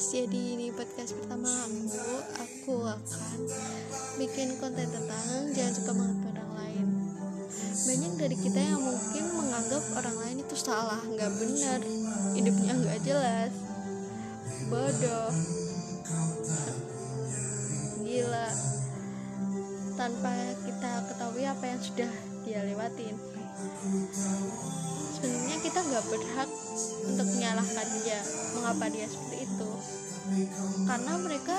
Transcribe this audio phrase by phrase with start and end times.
[0.00, 1.92] guys, jadi ini podcast pertama aku
[2.40, 3.36] Aku akan
[4.16, 6.86] bikin konten tentang jangan suka menganggap orang lain.
[7.84, 11.84] Banyak dari kita yang mungkin menganggap orang lain itu salah, nggak benar.
[12.32, 13.52] Hidupnya nggak jelas.
[14.72, 15.32] Bodoh.
[18.00, 18.48] Gila.
[20.00, 20.32] Tanpa
[20.64, 22.12] kita ketahui apa yang sudah
[22.48, 23.39] dia lewatin
[25.20, 26.50] sebenarnya kita nggak berhak
[27.06, 28.20] untuk menyalahkan dia
[28.56, 29.70] mengapa dia seperti itu.
[30.86, 31.56] Karena mereka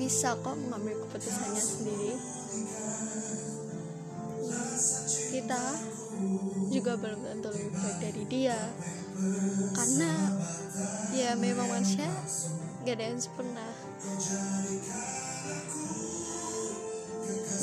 [0.00, 2.12] bisa kok mengambil keputusannya sendiri.
[5.30, 5.62] Kita
[6.70, 8.58] juga belum tentu lebih baik dari dia.
[9.76, 10.10] Karena
[11.12, 12.08] ya memang manusia
[12.80, 13.66] gak ada yang sempurna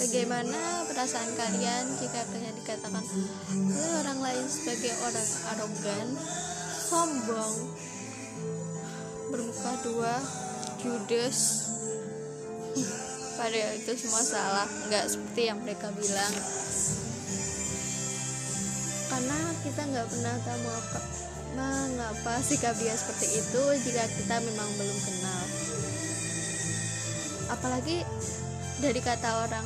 [0.08, 3.04] Bagaimana perasaan kalian jika kalian dikatakan
[3.60, 6.08] oleh orang lain sebagai orang arogan,
[6.80, 7.76] sombong,
[9.28, 10.16] bermuka dua,
[10.80, 11.68] judes?
[13.36, 16.34] Padahal itu semua salah, nggak seperti yang mereka bilang.
[19.12, 21.00] Karena kita nggak pernah tahu mengapa,
[21.52, 25.44] mengapa sikap dia seperti itu jika kita memang belum kenal.
[27.52, 28.08] Apalagi
[28.78, 29.66] dari kata orang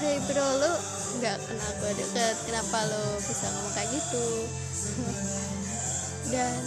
[0.00, 0.72] Hei bro lu
[1.20, 4.26] nggak kenal gue deket kenapa lo bisa ngomong kayak gitu?
[6.32, 6.60] Dan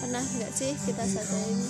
[0.00, 1.60] pernah nggak sih kita sadarin?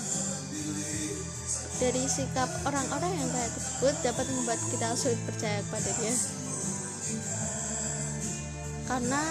[1.82, 6.14] Dari sikap orang-orang yang kayak tersebut dapat membuat kita sulit percaya kepada dia.
[8.86, 9.22] Karena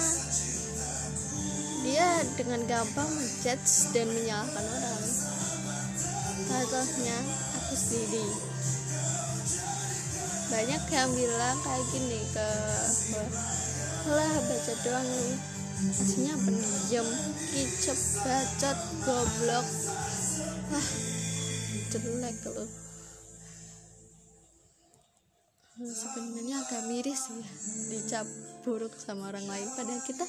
[1.87, 5.03] dia dengan gampang menjudge dan menyalahkan orang.
[6.51, 7.17] Contohnya
[7.63, 8.51] aku sendiri
[10.51, 12.49] banyak yang bilang kayak gini ke
[14.11, 15.09] lah baca doang
[15.81, 17.07] aslinya pendiam
[17.55, 19.67] kicep bacot goblok.
[20.75, 20.89] Ah
[21.91, 22.65] jelek lo
[25.81, 27.49] sebenarnya agak miris ya
[27.89, 28.27] dicap
[28.61, 29.67] buruk sama orang lain.
[29.73, 30.23] Padahal kita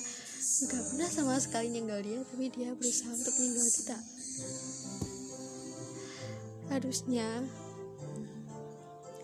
[0.65, 3.99] nggak pernah sama sekali nyenggol dia tapi dia berusaha untuk nyenggol kita.
[6.72, 7.28] Harusnya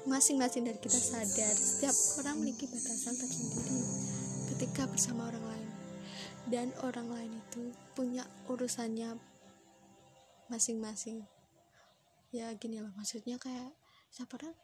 [0.09, 1.93] masing-masing dari kita sadar setiap
[2.25, 3.79] orang memiliki batasan tersendiri
[4.49, 5.71] ketika bersama orang lain.
[6.49, 9.21] Dan orang lain itu punya urusannya
[10.49, 11.29] masing-masing.
[12.33, 13.69] Ya gini lah maksudnya kayak
[14.09, 14.57] siapa orang?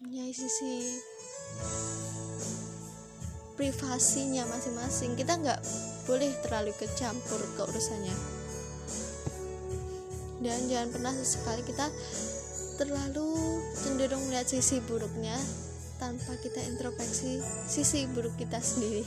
[0.00, 0.96] Punya sisi
[3.60, 5.12] privasinya masing-masing.
[5.12, 5.60] Kita nggak
[6.08, 8.16] boleh terlalu kecampur ke urusannya.
[10.40, 11.88] Dan jangan pernah sesekali kita
[12.74, 15.34] terlalu cenderung melihat sisi buruknya
[16.02, 17.38] tanpa kita introspeksi
[17.70, 19.06] sisi buruk kita sendiri.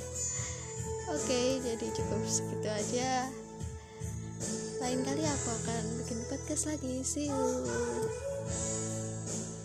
[1.11, 3.27] Oke jadi cukup segitu aja.
[4.83, 7.03] Lain kali aku akan bikin podcast lagi.
[7.03, 8.86] See you